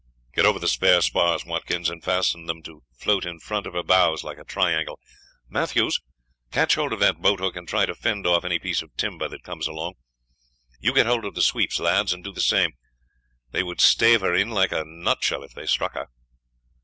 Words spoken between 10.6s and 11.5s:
You get hold of the